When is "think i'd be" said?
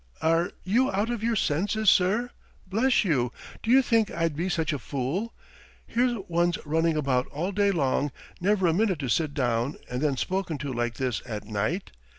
3.83-4.49